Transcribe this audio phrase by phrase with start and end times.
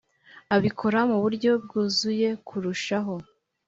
[0.55, 3.13] Abikora mu buryo bwuzuye kurushaho